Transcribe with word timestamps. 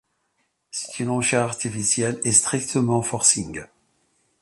C'est 0.71 0.97
une 0.99 1.11
enchère 1.11 1.43
artificielle 1.43 2.19
et 2.23 2.31
strictement 2.31 3.03
forcing. 3.03 3.65